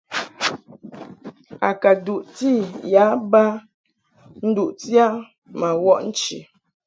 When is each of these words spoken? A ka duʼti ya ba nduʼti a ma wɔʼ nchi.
A 1.67 1.69
ka 1.81 1.91
duʼti 2.05 2.51
ya 2.93 3.05
ba 3.31 3.43
nduʼti 4.47 4.89
a 5.05 5.07
ma 5.59 5.69
wɔʼ 5.83 5.97
nchi. 6.07 6.37